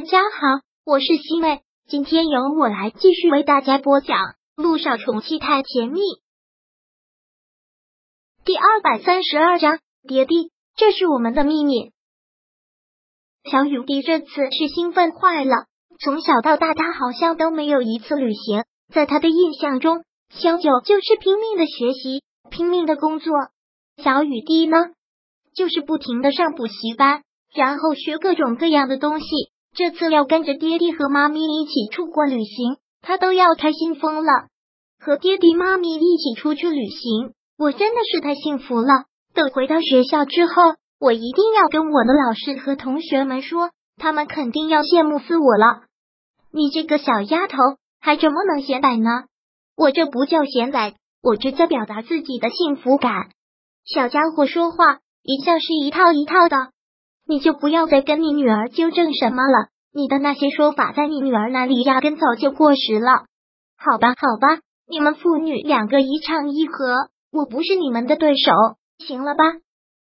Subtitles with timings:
[0.00, 4.16] 大家好，我是西妹，今天由我来继续为大家播讲
[4.56, 6.00] 《路上宠妻太甜蜜》
[8.42, 9.78] 第二百三十二章。
[10.08, 11.92] 爹地，这是我们的秘密。
[13.44, 15.66] 小雨滴这次是兴奋坏了，
[16.02, 23.34] 从小到大他好像都没有一次旅行，在他的印象中，小九就是拼命的学习，拼命的工作。
[24.02, 24.78] 小雨滴呢，
[25.54, 27.22] 就是不停的上补习班，
[27.52, 29.26] 然后学各种各样的东西。
[29.74, 34.48] 这次要跟着爹地和妈咪一起出国旅行，他都要开心疯了。
[34.98, 39.04] 和爹地妈咪一起出去旅行，我真的是太幸福了。
[39.32, 40.52] 等回到学校之后，
[40.98, 45.84] 我一定要跟我的老师和同学们说，他们肯定要羡慕死我了。
[46.52, 47.56] 你这个小丫头，
[48.00, 49.08] 还怎么能显摆呢？
[49.76, 53.30] 我这不叫显摆，我这叫表达自己的幸福感。
[53.86, 56.72] 小家伙说话一向是一套一套的。
[57.30, 63.26] 你就不要再跟你女儿纠正什么了，你的那些说法在你女儿那里压根早就过时了。
[63.78, 68.50] 好吧，好吧，你们父女两个一唱一和，我不是你们的对手，
[68.98, 69.44] 行了吧？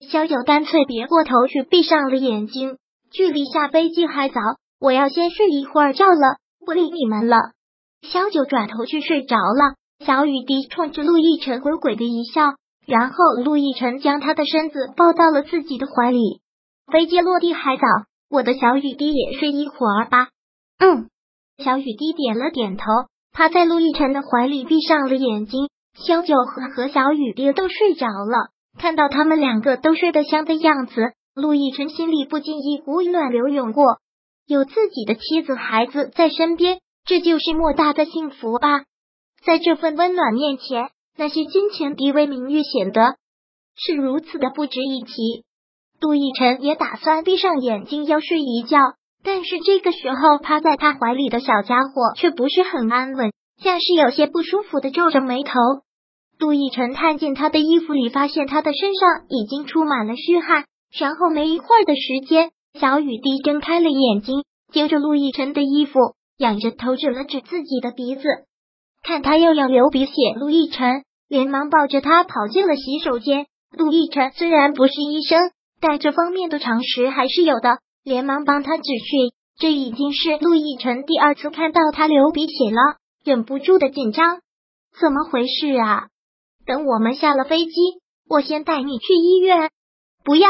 [0.00, 2.78] 小九干脆别过头去，闭上了眼睛。
[3.12, 4.40] 距离下飞机还早，
[4.80, 7.36] 我要先睡一会儿觉了，不理你们了。
[8.00, 9.74] 小九转头去睡着了。
[10.06, 12.54] 小雨滴冲着陆亦辰鬼鬼的一笑，
[12.86, 16.40] 然后陆亦辰将他的身子抱到了自己的怀里。
[16.90, 17.82] 飞机落地还早，
[18.28, 20.28] 我的小雨滴也睡一会儿吧。
[20.78, 21.08] 嗯，
[21.58, 22.84] 小雨滴点了点头，
[23.32, 25.68] 趴在陆亦辰的怀里，闭上了眼睛。
[25.94, 33.84] 萧九和和小雨滴都睡着了，看到他们两个都睡得香的样子，陆亦辰心里不禁一股暖流涌过。
[34.46, 38.84] 有自己的妻子孩子在身边，这就是莫大的幸福吧。
[39.44, 43.16] 在这份温暖面前，那些金钱、地位、名誉显得
[43.76, 45.44] 是如此的不值一提。
[46.00, 48.78] 杜奕晨也打算闭上眼睛要睡一觉，
[49.22, 53.30] 但是这个时候趴在他怀里的小家伙却不是很安稳，
[53.62, 55.52] 像是有些不舒服的皱着眉头。
[56.38, 60.64] 杜奕晨看见他的衣服里，发现他的身上已经出满了虚汗，
[60.98, 64.42] 然后没一会儿的时间，小雨滴睁开了眼睛，
[64.72, 65.98] 揪着陆奕辰的衣服，
[66.38, 68.22] 仰着头指了指自己的鼻子，
[69.02, 73.44] 看他又要流鼻血，陆奕辰连忙抱着他跑进了洗手间。
[73.76, 75.50] 陆奕辰虽然不是医生。
[75.80, 79.34] 但这方面的常识还是有的，连忙帮他止血。
[79.58, 84.40] 这已经是陆亦辰第二次看到他流鼻血了，忍不住的紧张。
[84.98, 86.08] 怎么回事啊？
[86.66, 87.72] 等我们下了飞机，
[88.28, 89.70] 我先带你去医院。
[90.24, 90.48] 不要！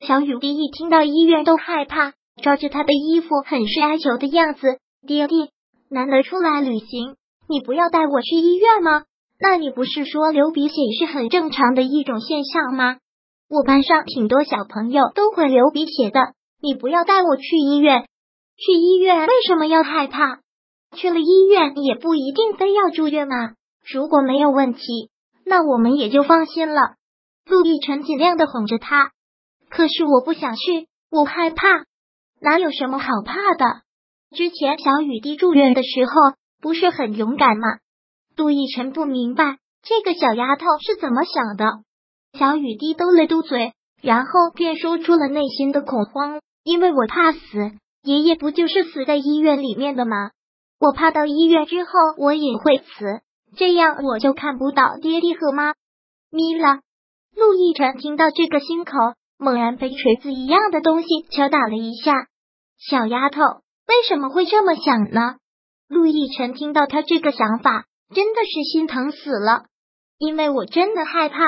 [0.00, 2.12] 小雨滴一听到医院都害怕，
[2.42, 4.78] 抓着他的衣服，很是哀求的样子。
[5.06, 5.48] 爹爹，
[5.90, 7.16] 难得出来旅行，
[7.48, 9.04] 你不要带我去医院吗？
[9.40, 12.96] 那你不是说流鼻血是很正常的一种现象吗？
[13.48, 16.20] 我班上挺多小朋友都会流鼻血的，
[16.60, 18.06] 你不要带我去医院。
[18.56, 20.40] 去医院为什么要害怕？
[20.94, 23.54] 去了医院也不一定非要住院嘛。
[23.90, 25.10] 如果没有问题，
[25.46, 26.96] 那我们也就放心了。
[27.46, 29.12] 陆亦辰尽量的哄着他，
[29.70, 31.84] 可是我不想去，我害怕。
[32.40, 33.64] 哪有什么好怕的？
[34.36, 36.12] 之前小雨滴住院的时候
[36.60, 37.78] 不是很勇敢吗？
[38.36, 41.64] 陆亦辰不明白这个小丫头是怎么想的。
[42.32, 43.72] 小雨滴嘟了嘟嘴，
[44.02, 46.40] 然后便说出了内心的恐慌。
[46.64, 47.38] 因为我怕死，
[48.02, 50.30] 爷爷不就是死在医院里面的吗？
[50.78, 53.20] 我怕到医院之后我也会死，
[53.56, 55.72] 这样我就看不到爹地和妈
[56.30, 56.80] 咪了。
[57.34, 58.92] 陆亦辰听到这个心口
[59.38, 62.26] 猛然被锤子一样的东西敲打了一下。
[62.78, 65.36] 小丫头为什么会这么想呢？
[65.88, 69.64] 陆亦辰听到他这个想法，真的是心疼死了，
[70.18, 71.38] 因为我真的害怕。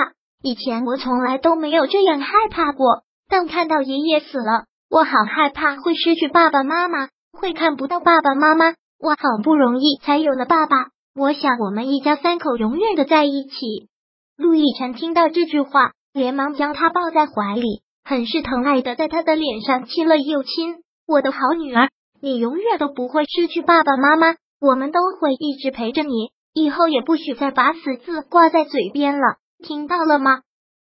[0.42, 8.74] 以前我从来都没有这样害怕过，但看到爷爷死了，我好害怕会失去爸爸妈妈，会看不到爸爸妈妈。
[8.98, 13.88] 我好不容易才有了爸爸，我想我们一家三口永远的在一起。
[14.36, 20.76] 陆亦辰听到这句话，连忙将他抱在怀里，很是疼爱的在他的脸上亲了又亲。
[21.06, 21.88] 我的好女儿，
[22.22, 29.36] 你永远都不会失去爸爸妈妈，我们都会一直陪着你，以后也不许再把死字挂在嘴边了。
[29.62, 30.40] 听到了吗？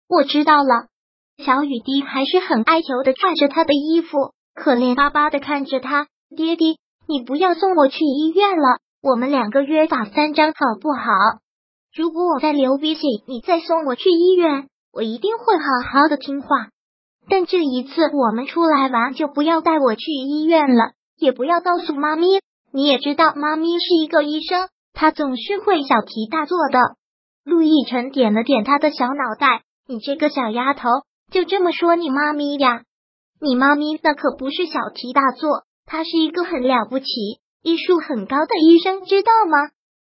[0.08, 0.88] 我知道了。
[1.44, 6.08] 小雨滴还是很哀求的，拽着他的衣服，可怜巴巴的看着他。
[6.36, 6.78] 爹爹，
[7.08, 11.12] 你不要送我去医院了，我们两个约法三章好不好？
[11.96, 16.48] 如果我再流鼻血，你再送我去医院，我一定会好好的听话。
[17.30, 22.40] 但这一次我们出来玩，就不要带我去医院了，也不要告诉妈咪。
[22.72, 26.80] 你也知道，妈咪是一个医生，她总是会小题大做的。
[27.48, 30.90] 陆亦辰点了点他的小脑袋，你这个小丫头，
[31.32, 32.84] 就这么说你妈咪呀？
[33.40, 37.06] 你妈咪那可不是小题大做，他是一个很了不起、
[37.64, 39.70] 医术很高的医生，知道吗？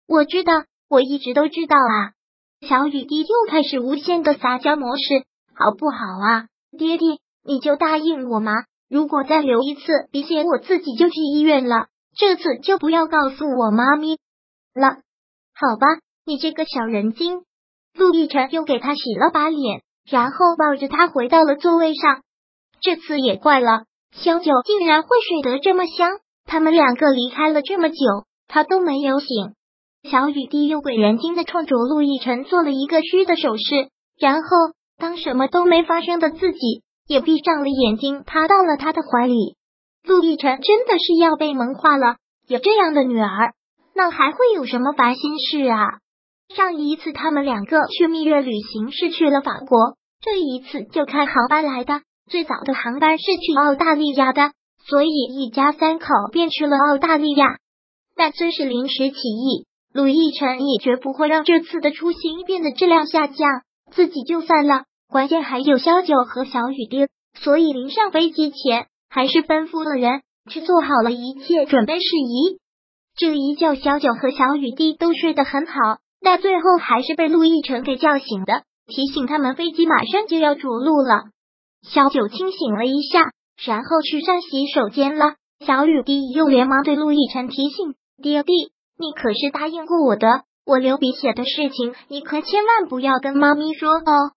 [0.08, 2.14] 我知道，我一直都知道啊。
[2.66, 6.48] 小雨滴又开始无限的撒娇模式，好不好啊？
[6.78, 8.54] 爹爹，你就答应我吗？
[8.90, 11.88] 如果再留一次鼻血，我自己就去医院了。
[12.16, 14.20] 这次就不要告诉我妈咪
[14.74, 15.00] 了，
[15.54, 16.00] 好吧？
[16.28, 17.44] 你这个小人精！
[17.94, 22.24] 陆亦辰又给他洗了把脸，然后抱着他回到了座位上。
[22.82, 26.18] 这次也怪了，小九竟然会睡得这么香。
[26.46, 27.96] 他们两个离开了这么久，
[28.48, 29.54] 他都没有醒。
[30.10, 33.90] 小雨滴又鬼人精的冲着陆亦辰做了一个虚的手势，
[34.20, 34.50] 然后
[34.98, 39.58] 当什么都没发生的自己也闭上了眼睛，趴到了他的怀里。
[40.04, 42.18] 陆亦辰真的是要被萌化了，
[42.48, 43.54] 有这样的女儿，
[43.94, 46.00] 那还会有什么烦心事啊？
[46.54, 52.02] 上一次他们两个去蜜月旅行是去了法国，这一次就看航班来的。
[52.30, 54.52] 最早的航班是去澳大利亚的，
[54.88, 57.58] 所以一家三口便去了澳大利亚。
[58.16, 63.38] 但虽是临时起意，陆亦辰也绝不会让这次的出行变得质量下降。
[63.92, 67.08] 自己就算了，关键还有萧九和小雨滴，
[67.40, 68.88] 所以临上飞机前。
[69.08, 72.60] 还是吩咐了人去做好了一切准备事宜。
[73.16, 81.26] 这一觉，小九和小雨滴都睡得很好，但最后还是被陆亦辰给叫醒的，提醒他们飞机马上就要着陆了。
[81.88, 83.30] 小九清醒了一下，
[83.64, 85.36] 然后去上洗手间了。
[85.64, 87.94] 小雨滴又连忙对陆亦辰提醒
[88.24, 94.32] ：“爹地，你可是答应过我的，我流鼻血的事情，你可千万不要跟妈咪说哦。”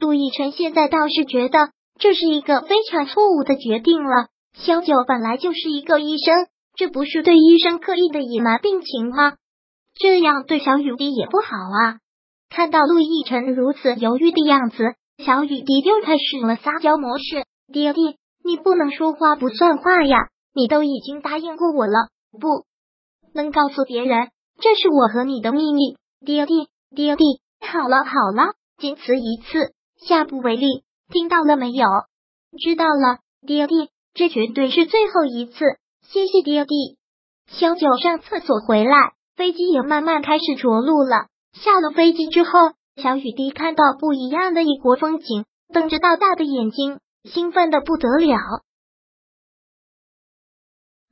[0.00, 1.68] 陆亦辰现在倒是觉得。
[1.98, 4.28] 这是一个非常错误的决定了。
[4.52, 6.46] 萧九本来就是一个医生，
[6.76, 9.32] 这不是对医生刻意的隐瞒病情吗？
[9.98, 11.98] 这样对小雨滴也不好啊。
[12.48, 17.44] 看到陆亦辰如此犹豫的样子，小雨滴又开始了撒娇模式。
[17.72, 20.28] 爹爹，你不能说话不算话呀！
[20.54, 22.08] 你都已经答应过我了，
[22.40, 22.64] 不
[23.34, 25.96] 能告诉别人，这是我和你的秘密。
[26.24, 27.24] 爹爹，爹地，
[27.60, 29.74] 好了好了，仅此一次，
[30.06, 30.84] 下不为例。
[31.10, 31.86] 听到了没有？
[32.58, 35.58] 知道了，爹地，这绝对是最后一次，
[36.02, 36.96] 谢谢爹地。
[37.48, 41.26] 小九上厕所回来，飞机也慢慢开始着陆了。
[41.52, 42.50] 下了飞机之后，
[42.96, 48.36] 小雨滴看到不一样的异国风景，瞪着大大的眼睛，兴奋的不得了。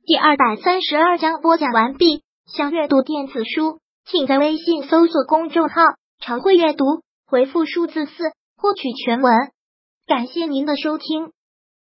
[0.05, 2.23] 第二百三十二章播讲完毕。
[2.45, 5.81] 想阅读电子书，请在微信搜索公众号
[6.21, 6.85] “常会阅读”，
[7.25, 8.11] 回复数字四
[8.55, 9.33] 获取全文。
[10.05, 11.31] 感谢您的收听。